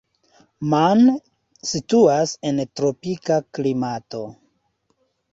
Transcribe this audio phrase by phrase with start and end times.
[0.69, 1.01] Man
[1.71, 4.23] situas en tropika klimato.